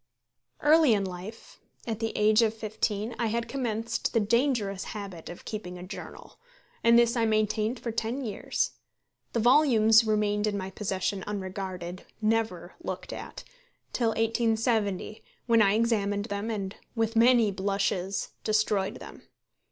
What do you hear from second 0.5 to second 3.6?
Early in life, at the age of fifteen, I had